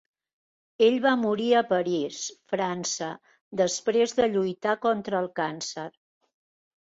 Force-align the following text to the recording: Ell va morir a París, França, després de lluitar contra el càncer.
Ell 0.85 0.95
va 1.01 1.09
morir 1.23 1.49
a 1.57 1.61
París, 1.73 2.21
França, 2.53 3.09
després 3.61 4.15
de 4.21 4.27
lluitar 4.37 4.75
contra 4.89 5.19
el 5.25 5.29
càncer. 5.41 5.85